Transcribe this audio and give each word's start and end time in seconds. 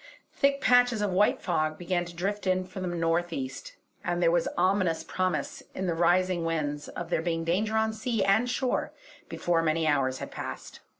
Thick 0.33 0.61
patches 0.61 1.03
of 1.03 1.11
white 1.11 1.43
fog 1.43 1.77
began 1.77 2.05
to 2.05 2.15
drift 2.15 2.47
in 2.47 2.63
from 2.63 2.89
the 2.89 2.95
north 2.95 3.31
east, 3.31 3.75
and 4.03 4.19
there 4.19 4.31
was 4.31 4.47
ominous 4.57 5.03
promise 5.03 5.61
in 5.75 5.85
the 5.85 5.93
rising 5.93 6.43
wind 6.43 6.89
of 6.95 7.11
there 7.11 7.21
being 7.21 7.43
danger 7.43 7.77
on 7.77 7.93
sea 7.93 8.23
and 8.23 8.49
shore 8.49 8.93
before 9.29 9.61
many 9.61 9.85
hours 9.85 10.17
had 10.17 10.31
passed. 10.31 10.79